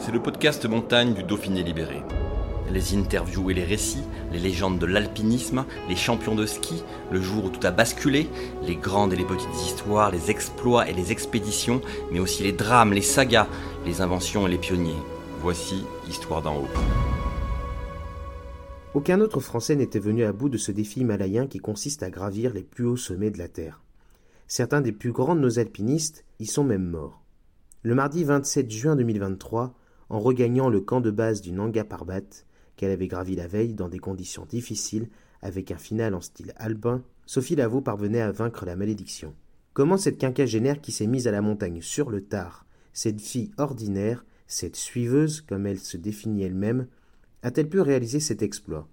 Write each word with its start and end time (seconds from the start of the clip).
C'est 0.00 0.12
le 0.12 0.22
podcast 0.22 0.64
montagne 0.64 1.12
du 1.12 1.24
Dauphiné 1.24 1.64
libéré. 1.64 2.02
Les 2.70 2.96
interviews 2.96 3.50
et 3.50 3.54
les 3.54 3.64
récits, 3.64 4.04
les 4.32 4.38
légendes 4.38 4.78
de 4.78 4.86
l'alpinisme, 4.86 5.64
les 5.88 5.96
champions 5.96 6.36
de 6.36 6.46
ski, 6.46 6.84
le 7.10 7.20
jour 7.20 7.46
où 7.46 7.50
tout 7.50 7.66
a 7.66 7.72
basculé, 7.72 8.28
les 8.62 8.76
grandes 8.76 9.12
et 9.12 9.16
les 9.16 9.24
petites 9.24 9.54
histoires, 9.56 10.10
les 10.10 10.30
exploits 10.30 10.88
et 10.88 10.92
les 10.92 11.10
expéditions, 11.10 11.80
mais 12.12 12.20
aussi 12.20 12.44
les 12.44 12.52
drames, 12.52 12.92
les 12.92 13.02
sagas, 13.02 13.48
les 13.84 14.00
inventions 14.00 14.46
et 14.46 14.50
les 14.50 14.58
pionniers. 14.58 15.02
Voici 15.40 15.84
Histoire 16.08 16.42
d'en 16.42 16.58
haut. 16.58 16.68
Aucun 18.94 19.20
autre 19.20 19.40
Français 19.40 19.74
n'était 19.74 19.98
venu 19.98 20.24
à 20.24 20.32
bout 20.32 20.48
de 20.48 20.58
ce 20.58 20.70
défi 20.70 21.00
himalayen 21.00 21.48
qui 21.48 21.58
consiste 21.58 22.02
à 22.02 22.10
gravir 22.10 22.54
les 22.54 22.62
plus 22.62 22.86
hauts 22.86 22.96
sommets 22.96 23.30
de 23.30 23.38
la 23.38 23.48
Terre. 23.48 23.82
Certains 24.46 24.80
des 24.80 24.92
plus 24.92 25.12
grands 25.12 25.34
de 25.34 25.40
nos 25.40 25.58
alpinistes 25.58 26.24
y 26.38 26.46
sont 26.46 26.64
même 26.64 26.88
morts. 26.88 27.22
Le 27.82 27.94
mardi 27.94 28.24
27 28.24 28.70
juin 28.70 28.96
2023, 28.96 29.74
en 30.10 30.20
regagnant 30.20 30.68
le 30.68 30.80
camp 30.80 31.00
de 31.00 31.10
base 31.10 31.40
du 31.40 31.52
Nanga 31.52 31.84
Parbat, 31.84 32.44
qu'elle 32.76 32.90
avait 32.90 33.08
gravi 33.08 33.36
la 33.36 33.46
veille 33.46 33.74
dans 33.74 33.88
des 33.88 33.98
conditions 33.98 34.46
difficiles, 34.46 35.08
avec 35.42 35.70
un 35.70 35.76
final 35.76 36.14
en 36.14 36.20
style 36.20 36.52
alpin, 36.56 37.02
Sophie 37.26 37.56
Lavaux 37.56 37.80
parvenait 37.80 38.20
à 38.20 38.32
vaincre 38.32 38.64
la 38.64 38.76
malédiction. 38.76 39.34
Comment 39.74 39.96
cette 39.96 40.18
quinquagénaire 40.18 40.80
qui 40.80 40.92
s'est 40.92 41.06
mise 41.06 41.28
à 41.28 41.30
la 41.30 41.42
montagne 41.42 41.82
sur 41.82 42.10
le 42.10 42.22
tard, 42.22 42.66
cette 42.92 43.20
fille 43.20 43.50
ordinaire, 43.58 44.24
cette 44.46 44.76
suiveuse, 44.76 45.42
comme 45.42 45.66
elle 45.66 45.78
se 45.78 45.96
définit 45.96 46.42
elle-même, 46.42 46.86
a-t-elle 47.42 47.68
pu 47.68 47.80
réaliser 47.80 48.18
cet 48.18 48.42
exploit? 48.42 48.88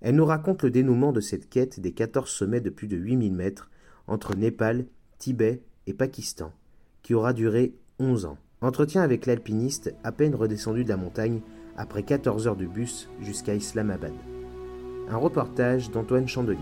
Elle 0.00 0.16
nous 0.16 0.24
raconte 0.24 0.62
le 0.62 0.70
dénouement 0.70 1.12
de 1.12 1.20
cette 1.20 1.48
quête 1.48 1.80
des 1.80 1.92
quatorze 1.92 2.30
sommets 2.30 2.60
de 2.60 2.70
plus 2.70 2.86
de 2.86 2.96
8000 2.96 3.34
mètres 3.34 3.70
entre 4.06 4.36
Népal, 4.36 4.86
Tibet 5.18 5.62
et 5.86 5.94
Pakistan, 5.94 6.52
qui 7.02 7.14
aura 7.14 7.32
duré 7.32 7.74
onze 7.98 8.24
ans. 8.24 8.38
Entretien 8.62 9.02
avec 9.02 9.26
l'alpiniste 9.26 9.94
à 10.02 10.12
peine 10.12 10.34
redescendu 10.34 10.82
de 10.82 10.88
la 10.88 10.96
montagne 10.96 11.40
après 11.76 12.02
14 12.02 12.48
heures 12.48 12.56
de 12.56 12.64
bus 12.64 13.06
jusqu'à 13.20 13.54
Islamabad. 13.54 14.14
Un 15.10 15.16
reportage 15.18 15.90
d'Antoine 15.90 16.26
Chandelier. 16.26 16.56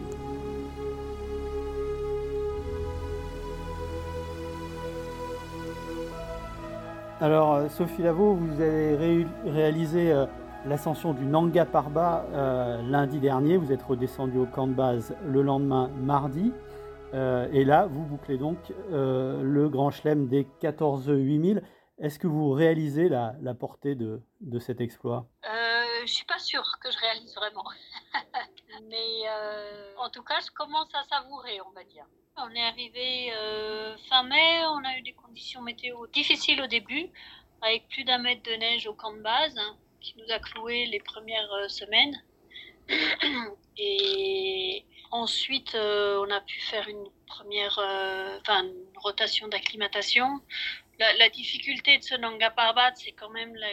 Alors, 7.20 7.54
euh, 7.54 7.68
Sophie 7.68 8.02
Lavaux, 8.02 8.34
vous 8.34 8.60
avez 8.60 9.24
réalisé 9.46 10.10
euh, 10.10 10.26
l'ascension 10.66 11.14
du 11.14 11.24
Nanga 11.24 11.64
Parbat 11.64 12.26
euh, 12.32 12.82
lundi 12.82 13.20
dernier. 13.20 13.56
Vous 13.56 13.70
êtes 13.70 13.82
redescendu 13.84 14.36
au 14.36 14.46
camp 14.46 14.66
de 14.66 14.74
base 14.74 15.14
le 15.30 15.42
lendemain, 15.42 15.90
mardi. 16.02 16.52
et 17.14 17.64
là, 17.64 17.86
vous 17.88 18.02
bouclez 18.02 18.36
donc 18.36 18.56
le 18.90 19.68
grand 19.68 19.92
chelem 19.92 20.26
des 20.26 20.48
14 20.58 21.06
8000. 21.06 21.62
Est-ce 21.98 22.18
que 22.18 22.26
vous 22.26 22.50
réalisez 22.50 23.08
la, 23.08 23.54
portée 23.58 23.94
de, 23.94 24.20
cet 24.58 24.80
exploit? 24.80 25.28
Je 25.42 26.02
ne 26.02 26.06
suis 26.06 26.26
pas 26.26 26.38
sûre 26.38 26.78
que 26.82 26.90
je 26.90 26.98
réalise 26.98 27.34
vraiment. 27.34 27.64
Mais 28.90 29.28
en 29.98 30.10
tout 30.10 30.22
cas, 30.22 30.40
je 30.44 30.50
commence 30.50 30.88
à 30.94 31.04
savourer, 31.04 31.60
on 31.62 31.70
va 31.70 31.84
dire. 31.84 32.04
On 32.36 32.50
est 32.50 32.62
arrivé 32.62 33.32
euh, 33.32 33.96
fin 34.08 34.24
mai, 34.24 34.64
on 34.66 34.84
a 34.84 34.98
eu 34.98 35.02
des 35.02 35.12
conditions 35.12 35.62
météo 35.62 36.06
difficiles 36.08 36.60
au 36.60 36.66
début, 36.66 37.08
avec 37.62 37.88
plus 37.88 38.02
d'un 38.02 38.18
mètre 38.18 38.42
de 38.42 38.56
neige 38.56 38.88
au 38.88 38.94
camp 38.94 39.12
de 39.12 39.20
base, 39.20 39.56
hein, 39.56 39.76
qui 40.00 40.16
nous 40.18 40.34
a 40.34 40.40
cloué 40.40 40.86
les 40.86 40.98
premières 40.98 41.52
euh, 41.52 41.68
semaines. 41.68 42.20
Et 43.78 44.84
ensuite, 45.12 45.76
euh, 45.76 46.24
on 46.26 46.30
a 46.30 46.40
pu 46.40 46.60
faire 46.60 46.88
une 46.88 47.06
première, 47.28 47.78
enfin, 48.40 48.64
une 48.64 48.84
rotation 48.96 49.46
d'acclimatation. 49.46 50.40
La, 50.98 51.28
difficulté 51.28 51.98
de 51.98 52.02
ce 52.02 52.14
Nanga 52.14 52.50
Parbat, 52.50 52.92
c'est 52.94 53.12
quand 53.12 53.30
même 53.30 53.54
la, 53.56 53.68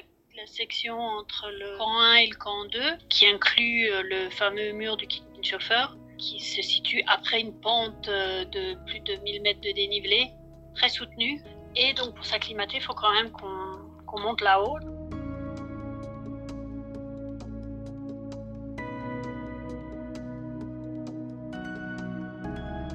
section 0.47 0.97
entre 0.99 1.49
le 1.51 1.77
camp 1.77 1.99
1 1.99 2.15
et 2.15 2.27
le 2.27 2.35
camp 2.35 2.65
2, 2.65 2.79
qui 3.09 3.27
inclut 3.27 3.89
le 4.03 4.29
fameux 4.31 4.71
mur 4.71 4.97
du 4.97 5.07
chauffeur 5.43 5.95
qui 6.21 6.39
se 6.39 6.61
situe 6.61 7.03
après 7.07 7.41
une 7.41 7.53
pente 7.53 8.07
euh, 8.07 8.45
de 8.45 8.75
plus 8.85 8.99
de 8.99 9.15
1000 9.23 9.41
mètres 9.41 9.61
de 9.61 9.71
dénivelé, 9.73 10.31
très 10.75 10.87
soutenue. 10.87 11.41
Et 11.75 11.93
donc 11.93 12.13
pour 12.13 12.23
s'acclimater, 12.23 12.77
il 12.77 12.83
faut 12.83 12.93
quand 12.93 13.11
même 13.11 13.31
qu'on 13.31 14.19
monte 14.19 14.41
là-haut. 14.41 14.77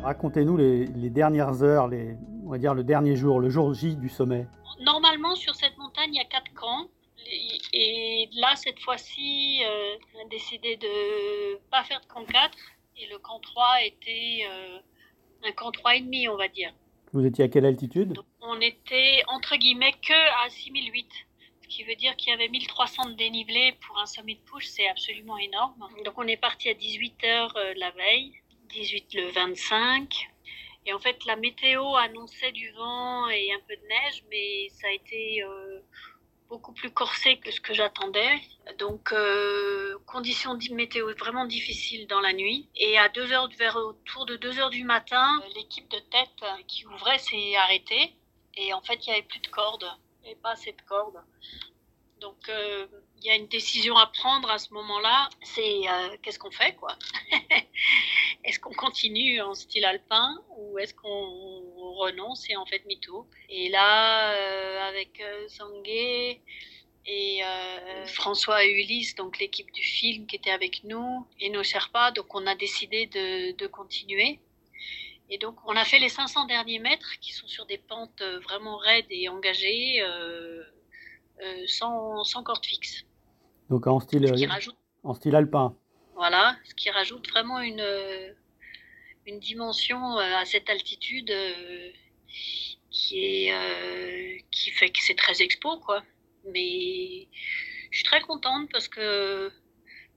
Racontez-nous 0.05 0.57
les, 0.57 1.11
dernières 1.11 1.65
heures, 1.65 1.89
les, 1.89 2.17
on 2.47 2.51
va 2.51 2.59
dire 2.59 2.75
le 2.75 2.85
dernier 2.85 3.17
jour, 3.17 3.41
le 3.41 3.51
jour 3.51 3.75
J 3.75 3.97
du 3.97 4.09
sommet. 4.09 4.47
Normalement, 4.81 5.35
sur 5.35 5.55
cette 5.55 5.77
montagne, 5.79 6.15
il 6.15 6.19
y 6.19 6.21
a 6.21 6.25
quatre 6.25 6.53
camps. 6.55 6.89
Et 7.73 8.29
là, 8.35 8.55
cette 8.55 8.79
fois-ci, 8.79 9.63
euh, 9.65 9.97
on 10.15 10.25
a 10.25 10.29
décidé 10.29 10.77
de 10.77 11.57
pas 11.71 11.83
faire 11.83 12.01
de 12.01 12.07
camp 12.07 12.25
4 12.25 12.57
et 12.99 13.07
le 13.09 13.19
camp 13.19 13.41
3 13.41 13.83
était 13.85 14.47
euh, 14.49 14.79
un 15.45 15.53
camp 15.53 15.71
3,5, 15.71 16.31
on 16.31 16.37
va 16.37 16.47
dire. 16.47 16.73
Vous 17.13 17.27
étiez 17.27 17.45
à 17.45 17.49
quelle 17.49 17.67
altitude? 17.67 18.17
On 18.41 18.61
était 18.61 19.23
entre 19.27 19.57
guillemets 19.57 19.95
que 19.95 20.47
à 20.47 20.49
6008. 20.49 21.09
Ce 21.63 21.69
qui 21.69 21.83
veut 21.83 21.97
dire 21.97 22.15
qu'il 22.15 22.31
y 22.31 22.33
avait 22.33 22.49
1300 22.49 23.11
de 23.11 23.15
dénivelé 23.15 23.75
pour 23.85 23.99
un 23.99 24.07
sommet 24.07 24.35
de 24.35 24.41
push, 24.41 24.67
c'est 24.67 24.89
absolument 24.89 25.37
énorme. 25.37 25.75
Donc 26.05 26.15
on 26.17 26.29
est 26.29 26.37
parti 26.37 26.69
à 26.69 26.75
18h 26.75 27.51
euh, 27.57 27.75
la 27.77 27.91
veille, 27.91 28.35
18 28.69 29.15
le 29.15 29.31
25. 29.33 30.29
Et 30.87 30.93
en 30.93 30.99
fait, 31.01 31.25
la 31.25 31.37
météo 31.37 31.97
annonçait 31.97 32.53
du 32.53 32.71
vent 32.73 33.29
et 33.29 33.53
un 33.53 33.61
peu 33.67 33.77
de 33.77 33.87
neige, 33.89 34.25
mais 34.31 34.69
ça 34.71 34.87
a 34.87 34.93
été 34.93 35.43
euh, 35.43 35.81
beaucoup 36.49 36.73
plus 36.73 36.91
corsé 36.91 37.39
que 37.39 37.51
ce 37.51 37.61
que 37.61 37.75
j'attendais. 37.75 38.41
Donc, 38.79 39.13
euh, 39.13 39.99
conditions 40.07 40.57
météo 40.73 41.13
vraiment 41.19 41.45
difficiles 41.45 42.07
dans 42.07 42.21
la 42.21 42.33
nuit. 42.33 42.69
Et 42.77 42.99
à 42.99 43.09
2 43.09 43.33
heures, 43.33 43.49
vers 43.59 43.77
autour 43.77 44.27
de 44.27 44.37
2 44.37 44.61
heures 44.61 44.71
du 44.71 44.85
matin, 44.85 45.43
l'équipe 45.57 45.89
de 45.91 45.99
tête 45.99 46.45
qui 46.69 46.87
ouvrait 46.87 47.19
s'est 47.19 47.57
arrêtée. 47.57 48.15
Et 48.55 48.73
en 48.73 48.81
fait, 48.81 49.07
il 49.07 49.11
n'y 49.11 49.17
avait 49.17 49.27
plus 49.27 49.41
de 49.41 49.49
cordes. 49.49 49.91
Il 50.21 50.27
n'y 50.27 50.31
avait 50.31 50.41
pas 50.41 50.53
assez 50.53 50.73
de 50.73 50.83
cordes. 50.83 51.21
Donc, 52.21 52.49
euh, 52.49 52.87
y 53.27 53.31
a 53.31 53.37
une 53.37 53.49
décision 53.49 53.97
à 53.97 54.07
prendre 54.07 54.51
à 54.51 54.59
ce 54.59 54.73
moment-là. 54.75 55.29
C'est 55.43 55.89
euh, 55.89 56.17
qu'est-ce 56.23 56.39
qu'on 56.39 56.51
fait, 56.51 56.75
quoi? 56.75 56.97
Est-ce 58.45 58.59
qu'on 58.61 58.73
continue 58.73 59.41
en 59.41 59.55
style 59.55 59.85
alpin 59.85 60.37
ou 60.57 60.79
est-ce 60.79 60.95
qu'on 60.95 61.95
renonce 61.97 62.49
et 62.49 62.55
en 62.55 62.65
fait 62.65 62.85
mytho? 62.87 63.27
Et 63.49 63.69
là, 63.69 64.35
euh, 64.35 64.89
avec 64.89 65.21
Sangué 65.49 66.41
et 67.07 67.41
François 68.07 68.65
et 68.65 68.71
Ulysse, 68.71 69.17
donc 69.17 69.41
l'équipe 69.41 69.71
du 69.73 69.83
film 69.83 70.27
qui 70.27 70.37
était 70.37 70.51
avec 70.51 70.85
nous, 70.85 71.27
et 71.41 71.51
nos 71.51 71.65
Sherpas, 71.65 72.13
donc 72.13 72.33
on 72.37 72.47
a 72.47 72.55
décidé 72.55 73.07
de, 73.07 73.67
continuer. 73.67 74.39
Et 75.29 75.39
donc, 75.39 75.57
on 75.67 75.75
a 75.75 75.85
fait 75.85 75.99
les 75.99 76.09
500 76.09 76.47
derniers 76.47 76.79
mètres 76.79 77.19
qui 77.21 77.33
sont 77.33 77.49
sur 77.49 77.67
des 77.67 77.79
pentes 77.79 78.23
vraiment 78.23 78.77
raides 78.77 79.07
et 79.11 79.29
engagées. 79.29 80.05
Euh, 81.43 81.65
sans, 81.67 82.43
corde 82.45 82.65
fixe. 82.65 83.05
Donc 83.71 83.87
en 83.87 84.01
style, 84.01 84.33
en 85.03 85.15
style 85.15 85.35
alpin. 85.35 85.77
Voilà, 86.15 86.57
ce 86.65 86.75
qui 86.75 86.89
rajoute 86.91 87.29
vraiment 87.31 87.61
une, 87.61 87.81
euh, 87.81 88.33
une 89.27 89.39
dimension 89.39 90.19
euh, 90.19 90.37
à 90.37 90.45
cette 90.45 90.71
altitude 90.71 91.33
qui, 92.91 93.49
est, 93.49 94.45
qui 94.51 94.71
fait 94.71 94.89
que 94.91 95.01
c'est 95.01 95.17
très 95.17 95.43
expo, 95.43 95.79
quoi. 95.79 96.03
Mais 96.53 97.29
je 97.91 97.97
suis 97.99 98.05
très 98.05 98.21
contente 98.21 98.71
parce 98.71 98.89
que 98.89 99.51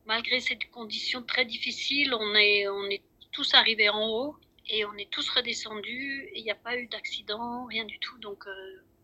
malgré 0.06 0.40
ces 0.40 0.57
conditions 0.72 1.24
très 1.24 1.46
difficiles, 1.46 2.13
on 2.13 2.36
est, 2.36 2.68
on 2.69 2.86
est 2.86 3.01
tous 3.31 3.54
arrivés 3.54 3.90
en 3.90 4.07
haut 4.07 4.36
et 4.69 4.86
on 4.86 4.94
est 4.94 5.10
tous 5.10 5.28
redescendus 5.30 6.30
et 6.34 6.40
il 6.40 6.44
n'y 6.44 6.51
a 6.51 6.56
pas 6.56 6.78
eu 6.78 6.88
d'accident, 6.88 7.66
rien 7.66 7.86
du 7.86 8.00
tout. 8.00 8.18
Donc 8.19 8.46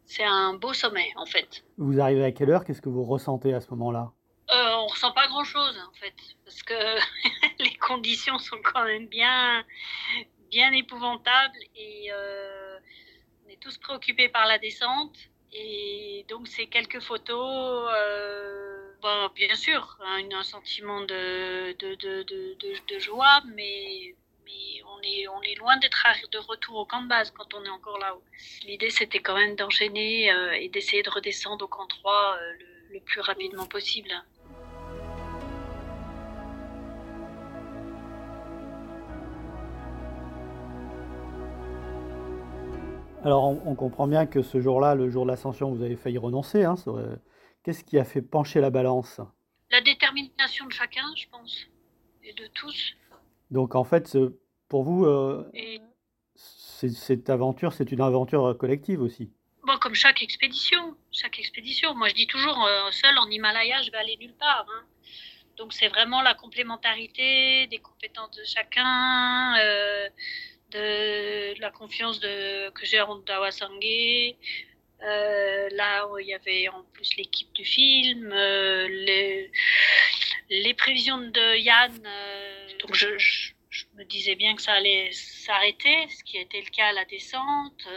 c'est 0.06 0.24
un 0.24 0.54
beau 0.54 0.74
sommet 0.74 1.10
en 1.16 1.26
fait. 1.26 1.66
Vous 1.78 2.00
arrivez 2.00 2.24
à 2.24 2.32
quelle 2.32 2.52
heure? 2.52 2.64
Qu'est-ce 2.64 2.82
que 2.82 2.90
vous 2.90 3.04
ressentez 3.04 3.54
à 3.54 3.60
ce 3.60 3.70
moment-là? 3.72 4.14
Euh, 4.52 4.76
On 4.76 4.88
ressent 4.88 5.12
pas 5.12 5.28
grand-chose 5.28 5.78
en 5.88 5.94
fait, 5.94 6.16
parce 6.44 6.64
que 6.64 6.74
les 7.64 7.76
conditions 7.76 8.38
sont 8.40 8.58
quand 8.64 8.86
même 8.86 9.08
bien, 9.08 9.64
bien 10.50 10.72
épouvantables 10.72 11.58
et 11.76 12.12
euh, 12.12 12.78
on 13.46 13.50
est 13.50 13.60
tous 13.60 13.78
préoccupés 13.78 14.30
par 14.30 14.46
la 14.46 14.58
descente. 14.58 15.16
Et 15.58 16.26
donc, 16.28 16.48
ces 16.50 16.68
quelques 16.68 17.00
photos, 17.00 17.90
euh, 17.96 18.76
bien 19.36 19.56
sûr, 19.56 19.98
un, 20.04 20.30
un 20.32 20.44
sentiment 20.44 21.02
de, 21.02 21.72
de, 21.80 21.96
de, 21.96 22.24
de, 22.24 23.00
joie, 23.00 23.42
mais, 23.56 24.16
on, 24.86 25.02
est, 25.02 25.28
on 25.30 25.42
est 25.44 25.56
loin 25.56 25.78
d'être 25.78 26.06
de 26.32 26.38
retour 26.40 26.76
au 26.78 26.86
camp 26.86 27.04
de 27.04 27.08
base 27.08 27.32
quand 27.32 27.54
on 27.54 27.64
est 27.64 27.70
encore 27.70 28.00
là-haut. 28.00 28.24
L'idée, 28.66 28.90
c'était 28.90 29.20
quand 29.20 29.36
même 29.36 29.56
d'enchaîner 29.56 30.30
euh, 30.32 30.52
et 30.60 30.68
d'essayer 30.68 31.04
de 31.04 31.10
redescendre 31.10 31.64
au 31.64 31.68
camp 31.70 31.88
3 31.88 32.36
euh, 32.36 32.54
le 32.92 33.00
plus 33.00 33.22
rapidement 33.22 33.66
possible. 33.66 34.12
Alors, 43.26 43.44
on, 43.44 43.74
comprend 43.74 44.06
bien 44.06 44.28
que 44.28 44.44
ce 44.44 44.62
jour-là, 44.62 44.94
le 44.94 45.10
jour 45.10 45.26
de 45.26 45.32
l'ascension, 45.32 45.72
vous 45.72 45.82
avez 45.82 45.96
failli 45.96 46.20
renoncer. 46.20 46.64
Hein, 46.64 46.76
Qu'est-ce 47.64 47.84
qui 47.84 47.98
a 47.98 48.06
fait 48.06 48.22
pencher 48.22 48.62
la 48.62 48.70
balance? 48.70 49.20
La 49.72 49.82
détermination 49.82 50.68
de 50.68 50.72
chacun, 50.72 51.08
je 51.18 51.26
pense, 51.32 51.66
et 52.24 52.34
de 52.34 52.46
tous. 52.54 52.94
Donc, 53.50 53.74
en 53.74 53.84
fait, 53.84 54.16
pour 54.70 54.84
vous, 54.84 55.06
euh, 55.06 55.44
cette 56.36 57.32
aventure, 57.32 57.74
c'est 57.74 57.92
une 57.92 58.02
aventure 58.02 58.56
collective 58.60 59.02
aussi? 59.02 59.32
Bon, 59.64 59.76
comme 59.82 59.96
chaque 59.96 60.22
expédition, 60.22 60.96
chaque 61.12 61.40
expédition. 61.40 61.96
Moi, 61.96 62.10
je 62.10 62.14
dis 62.14 62.28
toujours, 62.28 62.64
euh, 62.64 62.92
seul 62.92 63.18
en 63.18 63.28
Himalaya, 63.28 63.82
je 63.82 63.90
vais 63.90 63.98
aller 63.98 64.18
nulle 64.22 64.36
part. 64.36 64.68
Hein. 64.70 64.86
Donc, 65.58 65.74
c'est 65.74 65.88
vraiment 65.88 66.22
la 66.22 66.36
complémentarité 66.36 67.66
des 67.68 67.80
compétences 67.80 68.38
de 68.38 68.44
chacun. 68.44 69.58
Euh, 69.58 70.10
la 71.66 71.72
confiance 71.72 72.20
que 72.20 72.86
j'ai 72.86 73.02
en 73.02 73.16
Dawasangé. 73.18 74.38
Euh, 75.04 75.70
là 75.74 76.08
où 76.08 76.18
il 76.18 76.28
y 76.28 76.34
avait 76.34 76.70
en 76.70 76.84
plus 76.94 77.16
l'équipe 77.18 77.52
du 77.54 77.66
film, 77.66 78.32
euh, 78.32 78.88
les, 80.50 80.74
prévisions 80.74 81.18
de 81.18 81.58
Yann. 81.58 81.92
Euh, 82.06 82.68
donc 82.82 82.96
je, 82.96 83.08
me 83.98 84.06
disais 84.06 84.36
bien 84.36 84.56
que 84.56 84.62
ça 84.62 84.72
allait 84.72 85.10
s'arrêter, 85.12 86.08
ce 86.10 86.24
qui 86.24 86.38
a 86.38 86.42
été 86.42 86.62
le 86.62 86.70
cas 86.70 86.88
à 86.88 86.94
la 86.94 87.06
descente. 87.06 87.88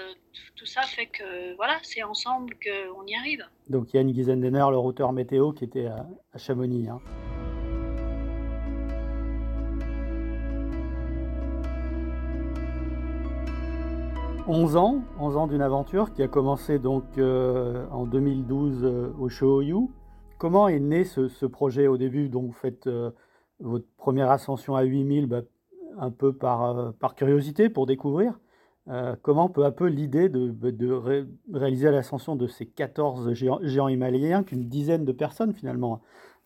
tout 0.56 0.66
ça 0.66 0.82
fait 0.82 1.06
que 1.06 1.54
voilà, 1.54 1.78
c'est 1.82 2.02
ensemble 2.02 2.54
qu'on 2.64 3.06
y 3.06 3.14
arrive. 3.14 3.44
Donc 3.68 3.94
Yann 3.94 4.12
Gizendener, 4.12 4.66
le 4.70 4.78
routeur 4.78 5.12
météo 5.12 5.52
qui 5.52 5.64
était 5.64 5.86
à, 5.86 6.04
à 6.32 6.38
Chamonix. 6.38 6.88
Hein. 6.88 7.00
11 14.50 14.76
ans, 14.76 15.02
11 15.20 15.36
ans 15.36 15.46
d'une 15.46 15.60
aventure 15.60 16.14
qui 16.14 16.22
a 16.22 16.28
commencé 16.28 16.78
donc 16.78 17.04
euh, 17.18 17.86
en 17.90 18.06
2012 18.06 18.80
euh, 18.82 19.12
au 19.20 19.28
Shoyu. 19.28 19.90
Comment 20.38 20.68
est 20.68 20.80
né 20.80 21.04
ce, 21.04 21.44
projet 21.44 21.86
au 21.86 21.98
début? 21.98 22.30
Donc 22.30 22.46
vous 22.46 22.52
faites 22.52 22.86
euh, 22.86 23.10
votre 23.60 23.84
première 23.98 24.30
ascension 24.30 24.74
à 24.74 24.84
8000 24.84 25.26
bah, 25.26 25.42
un 25.98 26.10
peu 26.10 26.32
par, 26.32 26.94
par 26.94 27.14
curiosité 27.14 27.68
pour 27.68 27.84
découvrir. 27.84 28.40
comment 29.20 29.50
peu 29.50 29.66
à 29.66 29.70
peu 29.70 29.86
l'idée 29.86 30.30
de, 30.30 30.48
bah, 30.48 30.68
réaliser 31.52 31.90
l'ascension 31.90 32.34
de 32.34 32.46
ces 32.46 32.64
14 32.64 33.34
géants, 33.34 33.58
géants 33.62 33.88
himalayens 33.88 34.44
qu'une 34.44 34.66
dizaine 34.66 35.04
de 35.04 35.12
personnes 35.12 35.52
finalement 35.52 36.00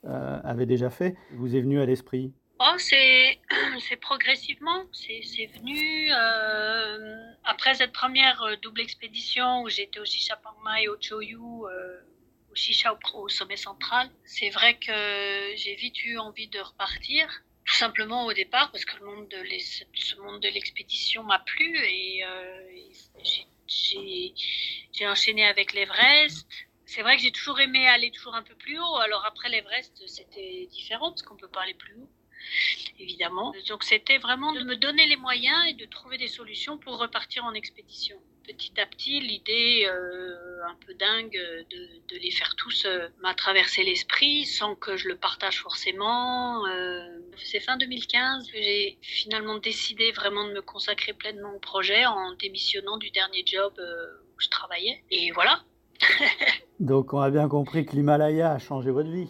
avaient 0.04 0.66
déjà 0.66 0.90
fait 0.90 1.14
vous 1.37 1.54
est 1.54 1.60
venue 1.60 1.81
à 1.81 1.87
l'esprit? 1.87 2.32
Oh, 2.64 2.79
c'est, 2.79 3.41
progressivement, 4.00 4.85
c'est, 4.93 5.47
venu 5.47 6.12
euh, 6.12 7.32
après 7.43 7.75
cette 7.75 7.93
première 7.93 8.41
euh, 8.43 8.55
double 8.62 8.81
expédition 8.82 9.62
où 9.62 9.69
j'étais 9.69 9.99
au 9.99 10.05
Shishapangma 10.05 10.81
et 10.81 10.87
au 10.87 10.97
Choyu, 11.00 11.41
euh, 11.41 12.00
au 12.53 12.55
Shisha 12.55 12.97
au, 13.14 13.29
sommet 13.29 13.56
central. 13.56 14.09
C'est 14.25 14.50
vrai 14.50 14.79
que 14.79 14.93
j'ai 15.56 15.75
vite 15.75 16.05
eu 16.05 16.19
envie 16.19 16.47
de 16.47 16.61
repartir, 16.61 17.43
tout 17.64 17.75
simplement 17.75 18.26
au 18.26 18.32
départ 18.32 18.70
parce 18.70 18.85
que 18.85 18.93
ce 18.97 20.17
monde 20.20 20.38
de 20.41 20.49
l'expédition 20.49 21.25
m'a 21.25 21.41
plu 21.41 21.76
et, 21.79 22.23
j'ai, 23.67 24.35
j'ai 24.93 25.09
enchaîné 25.09 25.44
avec 25.47 25.73
l'Everest. 25.73 26.47
C'est 26.87 27.03
vrai 27.03 27.17
que 27.17 27.23
j'ai 27.23 27.32
toujours 27.32 27.59
aimé 27.59 27.88
aller 27.88 28.12
toujours 28.12 28.37
un 28.37 28.44
peu 28.44 28.55
plus 28.55 28.79
haut. 28.79 28.97
Alors 28.99 29.25
après 29.26 29.49
l'Everest, 29.49 30.00
c'était 30.06 30.69
différent 30.70 31.11
parce 31.11 31.23
qu'on 31.23 31.37
peut 31.37 31.49
pas 31.49 31.62
aller 31.62 31.75
plus 31.75 31.97
haut 31.97 32.09
évidemment. 32.98 33.52
Donc 33.68 33.82
c'était 33.82 34.18
vraiment 34.18 34.52
de 34.52 34.60
me 34.60 34.76
donner 34.76 35.06
les 35.06 35.16
moyens 35.16 35.66
et 35.68 35.74
de 35.74 35.84
trouver 35.86 36.18
des 36.18 36.28
solutions 36.28 36.78
pour 36.78 36.98
repartir 36.98 37.44
en 37.44 37.52
expédition. 37.52 38.16
Petit 38.44 38.80
à 38.80 38.86
petit, 38.86 39.20
l'idée 39.20 39.86
euh, 39.86 40.64
un 40.66 40.74
peu 40.84 40.94
dingue 40.94 41.38
de, 41.70 42.16
les 42.18 42.30
faire 42.30 42.54
tous 42.56 42.84
euh, 42.86 43.08
m'a 43.20 43.34
traversé 43.34 43.82
l'esprit 43.84 44.44
sans 44.44 44.74
que 44.74 44.96
je 44.96 45.08
le 45.08 45.16
partage 45.16 45.60
forcément. 45.60 46.66
Euh, 46.66 47.06
c'est 47.36 47.60
fin 47.60 47.76
2015 47.76 48.50
que 48.50 48.58
j'ai 48.58 48.98
finalement 49.00 49.58
décidé 49.58 50.10
vraiment 50.12 50.46
de 50.46 50.52
me 50.52 50.62
consacrer 50.62 51.12
pleinement 51.12 51.54
au 51.54 51.60
projet 51.60 52.04
en 52.04 52.32
démissionnant 52.34 52.96
du 52.96 53.10
dernier 53.10 53.44
job 53.46 53.72
où 53.78 54.40
je 54.40 54.48
travaillais. 54.48 55.02
Et 55.10 55.30
voilà. 55.32 55.62
Donc 56.80 57.14
on 57.14 57.20
a 57.20 57.30
bien 57.30 57.48
compris 57.48 57.86
que 57.86 57.94
l'Himalaya 57.94 58.52
a 58.52 58.58
changé 58.58 58.90
votre 58.90 59.10
vie. 59.10 59.28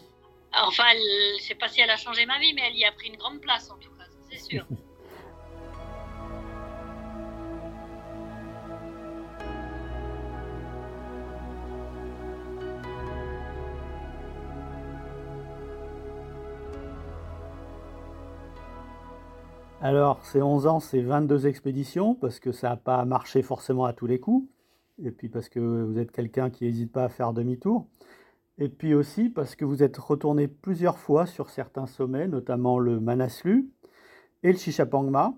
Enfin, 0.55 0.85
je 0.93 1.35
ne 1.35 1.41
sais 1.41 1.55
pas 1.55 1.69
si 1.69 1.81
elle 1.81 1.91
a 1.91 1.97
changé 1.97 2.27
ma 2.27 2.39
vie, 2.39 2.53
mais 2.55 2.63
elle 2.69 2.77
y 2.77 2.85
a 2.85 2.93
pris 2.93 3.09
une 3.09 3.17
grande 3.17 3.41
place 3.41 3.71
en 3.71 3.79
tout 3.79 3.91
cas, 3.91 4.05
c'est 4.31 4.39
sûr. 4.39 4.67
Alors, 19.85 20.25
ces 20.25 20.41
11 20.41 20.69
ans, 20.69 20.79
c'est 20.79 21.01
22 21.01 21.49
expéditions, 21.49 22.15
parce 22.15 22.39
que 22.39 22.53
ça 22.53 22.69
n'a 22.69 22.77
pas 22.77 23.05
marché 23.05 23.43
forcément 23.43 23.85
à 23.85 23.93
tous 23.93 24.07
les 24.07 24.21
coups, 24.21 24.49
et 25.03 25.11
puis 25.11 25.29
parce 25.29 25.49
que 25.49 25.59
vous 25.59 25.99
êtes 25.99 26.13
quelqu'un 26.13 26.51
qui 26.51 26.65
n'hésite 26.65 26.93
pas 26.93 27.03
à 27.03 27.09
faire 27.09 27.33
demi-tour. 27.33 27.89
Et 28.59 28.69
puis 28.69 28.95
aussi 28.95 29.29
parce 29.29 29.57
que 29.57 29.65
vous 29.65 29.83
êtes 29.83 29.97
retourné 29.97 30.47
plusieurs 30.49 30.99
fois 30.99 31.27
sur 31.27 31.51
certains 31.51 31.87
sommets, 31.87 32.29
notamment 32.29 32.79
le 32.79 33.01
Manaslu 33.01 33.71
et 34.43 34.53
le 34.53 34.59
Shishapangma, 34.59 35.35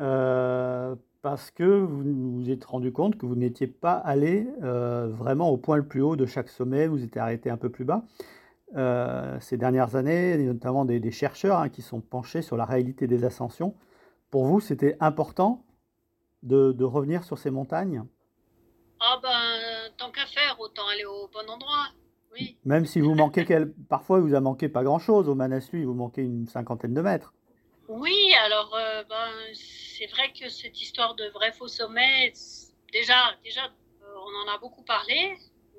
euh, 0.00 0.94
parce 1.22 1.50
que 1.50 1.64
vous 1.64 2.40
vous 2.40 2.50
êtes 2.50 2.64
rendu 2.64 2.92
compte 2.92 3.16
que 3.16 3.26
vous 3.26 3.36
n'étiez 3.36 3.68
pas 3.68 3.94
allé 3.94 4.48
euh, 4.62 5.08
vraiment 5.08 5.50
au 5.50 5.56
point 5.56 5.76
le 5.76 5.86
plus 5.86 6.02
haut 6.02 6.16
de 6.16 6.26
chaque 6.26 6.48
sommet, 6.48 6.88
vous 6.88 7.04
étiez 7.04 7.20
arrêté 7.20 7.48
un 7.48 7.56
peu 7.56 7.70
plus 7.70 7.84
bas. 7.84 8.02
Euh, 8.76 9.38
ces 9.40 9.58
dernières 9.58 9.96
années, 9.96 10.36
notamment 10.38 10.84
des, 10.84 11.10
chercheurs 11.10 11.58
hein, 11.58 11.68
qui 11.68 11.82
sont 11.82 12.00
penchés 12.00 12.42
sur 12.42 12.56
la 12.56 12.64
réalité 12.64 13.06
des 13.06 13.24
ascensions. 13.24 13.76
Pour 14.30 14.46
vous, 14.46 14.60
c'était 14.60 14.96
important 14.98 15.64
de, 16.42 16.82
revenir 16.82 17.22
sur 17.22 17.38
ces 17.38 17.50
montagnes? 17.50 18.04
Ah 18.98 19.18
ben, 19.22 19.92
tant 19.98 20.10
qu'à 20.10 20.26
faire, 20.26 20.56
autant 20.58 20.88
aller 20.88 21.04
au 21.04 21.28
bon 21.28 21.48
endroit. 21.50 21.88
Même 22.64 22.86
si 22.86 23.00
vous 23.00 23.14
manquez, 23.14 23.44
quel... 23.44 23.72
parfois 23.88 24.18
il 24.18 24.22
vous 24.22 24.34
a 24.34 24.40
manqué 24.40 24.68
pas 24.68 24.82
grand-chose 24.82 25.28
au 25.28 25.34
Manaslu, 25.34 25.80
il 25.80 25.86
vous 25.86 25.94
manquait 25.94 26.22
une 26.22 26.46
cinquantaine 26.46 26.94
de 26.94 27.00
mètres. 27.00 27.34
Oui, 27.88 28.32
alors 28.44 28.74
euh, 28.74 29.02
ben, 29.08 29.30
c'est 29.54 30.06
vrai 30.06 30.32
que 30.32 30.48
cette 30.48 30.80
histoire 30.80 31.14
de 31.14 31.26
vrai 31.34 31.52
faux 31.52 31.68
sommet, 31.68 32.32
déjà, 32.92 33.14
déjà 33.44 33.64
euh, 33.64 34.14
on 34.16 34.48
en 34.48 34.54
a 34.54 34.58
beaucoup 34.58 34.82
parlé. 34.82 35.36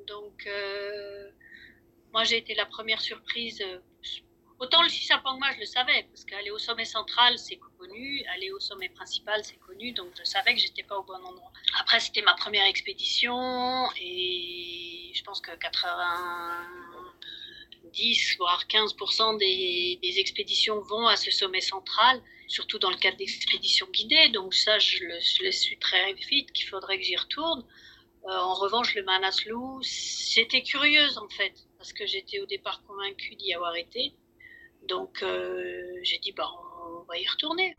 Donc, 0.07 0.45
euh, 0.47 1.29
moi 2.11 2.23
j'ai 2.23 2.37
été 2.37 2.53
la 2.53 2.65
première 2.65 3.01
surprise. 3.01 3.63
Autant 4.59 4.83
le 4.83 4.89
Shisapangma, 4.89 5.53
je 5.53 5.59
le 5.59 5.65
savais, 5.65 6.03
parce 6.09 6.25
qu'aller 6.25 6.51
au 6.51 6.59
sommet 6.59 6.85
central, 6.85 7.37
c'est 7.37 7.57
connu, 7.57 8.23
aller 8.33 8.51
au 8.51 8.59
sommet 8.59 8.89
principal, 8.89 9.43
c'est 9.43 9.57
connu, 9.57 9.91
donc 9.91 10.11
je 10.17 10.23
savais 10.23 10.53
que 10.53 10.59
j'étais 10.59 10.83
pas 10.83 10.97
au 10.97 11.03
bon 11.03 11.15
endroit. 11.15 11.51
Après, 11.79 11.99
c'était 11.99 12.21
ma 12.21 12.35
première 12.35 12.65
expédition 12.65 13.89
et 13.97 15.11
je 15.13 15.23
pense 15.23 15.41
que 15.41 15.55
90 15.55 18.37
voire 18.37 18.65
15% 18.67 19.37
des, 19.37 20.19
expéditions 20.19 20.81
vont 20.81 21.07
à 21.07 21.15
ce 21.15 21.31
sommet 21.31 21.61
central, 21.61 22.21
surtout 22.47 22.79
dans 22.79 22.89
le 22.89 22.97
cadre 22.97 23.17
d'expéditions 23.17 23.87
guidées. 23.91 24.29
Donc 24.29 24.53
ça, 24.53 24.79
je 24.79 25.03
le, 25.03 25.51
suis 25.51 25.77
très 25.79 26.13
vite 26.13 26.51
qu'il 26.51 26.67
faudrait 26.67 26.97
que 26.97 27.03
j'y 27.03 27.17
retourne. 27.17 27.65
Euh, 28.25 28.31
en 28.31 28.53
revanche, 28.53 28.95
le 28.95 29.03
Manaslu, 29.03 29.53
c'était 29.81 30.63
curieuse 30.63 31.17
en 31.17 31.27
fait, 31.29 31.53
parce 31.77 31.91
que 31.91 32.05
j'étais 32.05 32.39
au 32.39 32.45
départ 32.45 32.81
convaincue 32.83 33.35
d'y 33.35 33.53
avoir 33.53 33.75
été. 33.75 34.13
Donc 34.87 35.23
euh, 35.23 35.81
j'ai 36.03 36.19
dit, 36.19 36.33
bah, 36.35 36.43
on 36.99 37.05
va 37.07 37.17
y 37.17 37.27
retourner. 37.27 37.75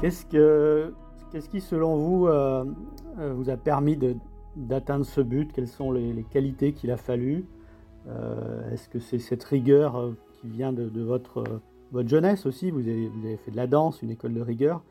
Qu'est-ce, 0.00 0.24
que, 0.26 0.94
qui, 1.50 1.60
selon 1.60 1.96
vous, 1.96 2.28
euh, 2.28 2.64
euh, 3.18 3.34
vous 3.34 3.50
a 3.50 3.56
permis 3.56 3.98
d'atteindre 4.56 5.04
ce 5.04 5.20
but? 5.20 5.52
Quelles 5.52 5.68
sont 5.68 5.90
les, 5.92 6.24
qualités 6.30 6.72
qu'il 6.72 6.90
a 6.90 6.96
fallu? 6.96 7.46
Est-ce 8.72 8.88
que 8.88 9.00
c'est 9.00 9.18
cette 9.18 9.44
rigueur 9.44 10.14
qui 10.40 10.48
vient 10.48 10.72
de, 10.72 11.02
votre, 11.02 11.60
jeunesse 12.06 12.46
aussi? 12.46 12.70
Vous 12.70 12.88
avez, 12.88 13.36
fait 13.36 13.50
de 13.50 13.56
la 13.56 13.66
danse, 13.66 14.00
une 14.00 14.10
école 14.10 14.32
de 14.32 14.40
rigueur, 14.40 14.82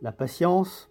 la 0.00 0.12
patience. 0.12 0.88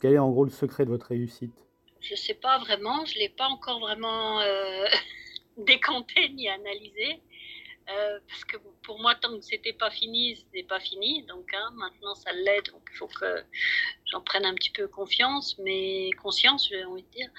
Quel 0.00 0.14
est 0.14 0.18
en 0.18 0.30
gros 0.30 0.44
le 0.44 0.50
secret 0.50 0.84
de 0.84 0.90
votre 0.90 1.06
réussite? 1.06 1.64
Je 2.00 2.12
ne 2.12 2.16
sais 2.18 2.34
pas 2.34 2.58
vraiment, 2.58 3.04
je 3.04 3.14
ne 3.14 3.20
l'ai 3.20 3.28
pas 3.30 3.46
encore 3.46 3.80
vraiment 3.80 4.40
euh, 4.40 4.86
décanté 5.56 6.28
ni 6.30 6.48
analysé. 6.48 7.20
Euh, 7.90 8.18
parce 8.28 8.44
que 8.44 8.56
pour 8.82 8.98
moi, 9.00 9.14
tant 9.14 9.36
que 9.36 9.42
c'était 9.42 9.72
pas 9.72 9.90
fini, 9.90 10.36
c'était 10.36 10.62
pas 10.62 10.80
fini. 10.80 11.22
Donc 11.24 11.52
hein, 11.52 11.70
maintenant, 11.74 12.14
ça 12.14 12.32
l'est. 12.32 12.70
Donc 12.70 12.82
il 12.90 12.96
faut 12.96 13.08
que 13.08 13.44
j'en 14.06 14.20
prenne 14.22 14.46
un 14.46 14.54
petit 14.54 14.70
peu 14.70 14.88
confiance, 14.88 15.58
mais 15.58 16.10
conscience, 16.22 16.68
j'ai 16.68 16.84
envie 16.84 17.02
de 17.02 17.10
dire. 17.10 17.30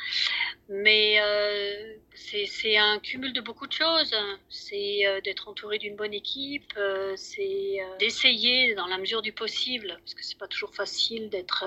Mais 0.69 1.19
euh, 1.19 1.95
c'est 2.13 2.77
un 2.77 2.99
cumul 2.99 3.33
de 3.33 3.41
beaucoup 3.41 3.67
de 3.67 3.73
choses. 3.73 4.15
C'est 4.49 5.07
euh, 5.07 5.21
d'être 5.21 5.47
entouré 5.47 5.79
d'une 5.79 5.95
bonne 5.95 6.13
équipe. 6.13 6.73
C'est 7.15 7.77
d'essayer, 7.99 8.75
dans 8.75 8.87
la 8.87 8.97
mesure 8.97 9.21
du 9.21 9.31
possible, 9.31 9.97
parce 9.99 10.13
que 10.13 10.23
c'est 10.23 10.37
pas 10.37 10.47
toujours 10.47 10.75
facile 10.75 11.29
d'être 11.29 11.65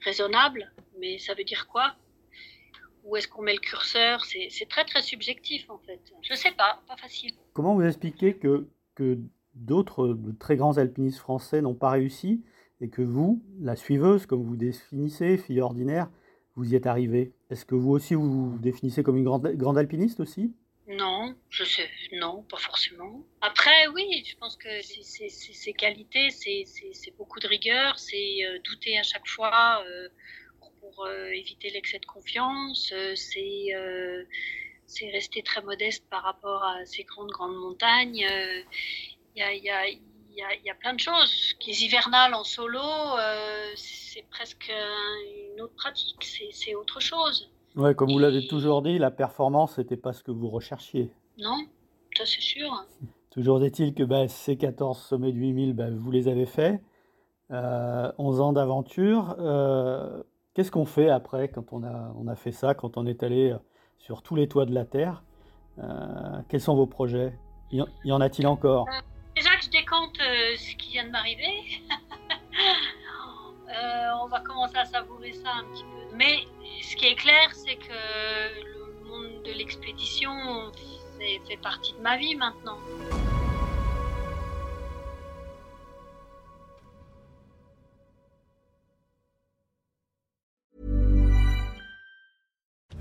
raisonnable. 0.00 0.72
Mais 0.98 1.18
ça 1.18 1.34
veut 1.34 1.44
dire 1.44 1.66
quoi? 1.68 1.94
Où 3.04 3.16
est-ce 3.16 3.28
qu'on 3.28 3.42
met 3.42 3.52
le 3.52 3.60
curseur? 3.60 4.24
C'est 4.24 4.68
très 4.68 4.84
très 4.84 5.02
subjectif 5.02 5.68
en 5.70 5.78
fait. 5.78 6.00
Je 6.22 6.34
sais 6.34 6.52
pas, 6.52 6.82
pas 6.88 6.96
facile. 6.96 7.32
Comment 7.52 7.74
vous 7.74 7.82
expliquez 7.82 8.34
que, 8.34 8.66
que 8.94 9.18
d'autres 9.54 10.18
très 10.40 10.56
grands 10.56 10.78
alpinistes 10.78 11.18
français 11.18 11.60
n'ont 11.62 11.74
pas 11.74 11.90
réussi 11.90 12.42
et 12.80 12.88
que 12.88 13.02
vous, 13.02 13.42
la 13.60 13.76
suiveuse, 13.76 14.26
comme 14.26 14.42
vous 14.42 14.56
définissez, 14.56 15.38
fille 15.38 15.60
ordinaire, 15.60 16.10
vous 16.56 16.72
y 16.72 16.76
êtes 16.76 16.86
arrivé 16.86 17.32
Est-ce 17.50 17.64
que 17.64 17.74
vous 17.74 17.90
aussi 17.90 18.14
vous 18.14 18.50
vous 18.50 18.58
définissez 18.58 19.02
comme 19.02 19.16
une 19.16 19.24
grande, 19.24 19.46
grande 19.56 19.78
alpiniste 19.78 20.20
aussi? 20.20 20.54
Non, 20.86 21.34
je 21.48 21.64
sais, 21.64 21.88
non, 22.12 22.42
pas 22.42 22.58
forcément. 22.58 23.24
Après, 23.40 23.86
oui, 23.94 24.22
je 24.26 24.36
pense 24.36 24.56
que 24.56 24.68
ces 24.82 25.72
qualités, 25.72 26.28
c'est 26.30 27.16
beaucoup 27.16 27.40
de 27.40 27.46
rigueur, 27.46 27.98
c'est 27.98 28.44
euh, 28.44 28.58
douter 28.64 28.98
à 28.98 29.02
chaque 29.02 29.26
fois, 29.26 29.82
euh, 29.86 30.08
pour 30.94 31.06
euh, 31.06 31.28
éviter 31.32 31.70
l'excès 31.70 31.98
de 31.98 32.06
confiance. 32.06 32.92
Euh, 32.92 33.12
c'est 33.14 33.74
euh, 33.74 34.24
c'est 34.86 35.10
rester 35.10 35.42
très 35.42 35.62
modeste 35.62 36.04
par 36.10 36.22
rapport 36.22 36.62
à 36.62 36.84
ces 36.84 37.04
grandes, 37.04 37.30
grandes 37.30 37.56
montagnes. 37.56 38.26
Il 39.34 39.40
y 39.40 39.42
a, 39.42 39.54
y, 39.54 39.70
a, 39.70 39.86
y, 39.88 40.70
a, 40.70 40.74
plein 40.74 40.92
de 40.92 41.00
choses. 41.00 41.54
Les 41.66 41.84
hivernales 41.84 42.34
en 42.34 42.44
solo, 42.44 42.82
c'est 43.76 44.26
presque 44.28 44.70
une 45.54 45.62
autre 45.62 45.74
pratique, 45.74 46.22
c'est 46.52 46.74
autre 46.74 47.00
chose. 47.00 47.50
Ouais, 47.76 47.94
comme 47.94 48.12
vous 48.12 48.18
l'avez 48.18 48.46
toujours 48.46 48.82
dit, 48.82 48.98
la 48.98 49.10
performance 49.10 49.78
n'était 49.78 49.96
pas 49.96 50.12
ce 50.12 50.22
que 50.22 50.30
vous 50.30 50.50
recherchiez. 50.50 51.10
Non, 51.38 51.66
ça 52.14 52.26
c'est 52.26 52.42
sûr. 52.42 52.84
Toujours 53.30 53.64
est-il 53.64 53.94
que 53.94 54.04
bah, 54.04 54.28
ces 54.28 54.56
14 54.56 54.96
sommets 54.96 55.32
de 55.32 55.38
8000, 55.38 55.72
bah, 55.72 55.86
vous 55.90 56.10
les 56.12 56.28
avez 56.28 56.46
faits. 56.46 56.80
Euh, 57.50 58.12
11 58.18 58.40
ans 58.40 58.52
d'aventure. 58.52 59.36
Euh, 59.38 60.22
Qu'est-ce 60.54 60.70
qu'on 60.70 60.84
fait 60.84 61.10
après 61.10 61.48
quand 61.48 61.72
on 61.72 61.82
a, 61.82 62.14
on 62.16 62.28
a 62.28 62.36
fait 62.36 62.52
ça, 62.52 62.74
quand 62.74 62.96
on 62.96 63.06
est 63.06 63.24
allé 63.24 63.50
euh, 63.50 63.58
sur 63.98 64.22
tous 64.22 64.36
les 64.36 64.48
toits 64.48 64.66
de 64.66 64.72
la 64.72 64.84
Terre 64.84 65.24
euh, 65.80 66.40
Quels 66.48 66.60
sont 66.60 66.76
vos 66.76 66.86
projets? 66.86 67.36
Y, 67.72 67.82
y 68.04 68.12
en 68.12 68.20
a-t-il 68.20 68.46
encore? 68.46 68.86
Euh, 68.88 69.00
Déjà 69.34 69.50
que 69.56 69.64
je 69.64 69.70
décompte 69.70 70.16
ce 70.16 70.76
qui 70.76 70.92
vient 70.92 71.06
de 71.06 71.10
m'arriver. 71.10 71.50
on 74.22 74.28
va 74.28 74.38
commencer 74.40 74.76
à 74.76 74.84
savourer 74.84 75.32
ça 75.32 75.50
un 75.58 75.64
petit 75.72 75.82
peu. 75.82 76.16
Mais 76.16 76.46
ce 76.82 76.94
qui 76.94 77.06
est 77.06 77.16
clair, 77.16 77.52
c'est 77.52 77.74
que 77.74 79.02
le 79.02 79.08
monde 79.08 79.42
de 79.44 79.50
l'expédition 79.50 80.30
fait 81.48 81.56
partie 81.56 81.94
de 81.94 82.00
ma 82.00 82.16
vie 82.16 82.36
maintenant. 82.36 82.78